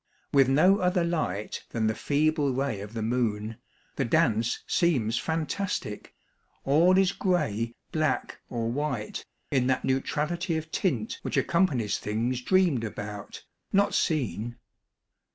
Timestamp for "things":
11.99-12.41